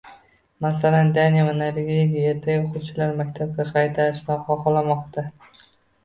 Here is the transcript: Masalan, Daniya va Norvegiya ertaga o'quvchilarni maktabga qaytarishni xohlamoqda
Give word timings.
Masalan, 0.65 1.09
Daniya 1.17 1.41
va 1.47 1.51
Norvegiya 1.57 2.31
ertaga 2.35 2.63
o'quvchilarni 2.69 3.19
maktabga 3.19 3.65
qaytarishni 3.75 4.39
xohlamoqda 4.49 5.25